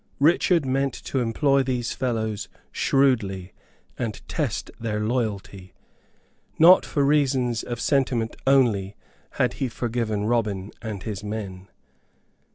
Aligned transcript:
Richard 0.19 0.65
meant 0.65 0.95
to 1.03 1.19
employ 1.19 1.61
these 1.61 1.93
fellows 1.93 2.49
shrewdly 2.71 3.53
and 3.99 4.27
test 4.27 4.71
their 4.79 4.99
loyalty. 5.01 5.75
Not 6.57 6.87
for 6.87 7.05
reasons 7.05 7.61
of 7.61 7.79
sentiment 7.79 8.35
only 8.47 8.95
had 9.33 9.53
he 9.61 9.67
forgiven 9.67 10.25
Robin 10.25 10.71
and 10.81 11.03
his 11.03 11.23
men. 11.23 11.67